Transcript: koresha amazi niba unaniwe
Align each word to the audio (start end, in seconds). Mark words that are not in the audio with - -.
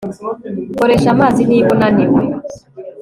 koresha 0.77 1.09
amazi 1.15 1.41
niba 1.49 1.69
unaniwe 1.75 2.21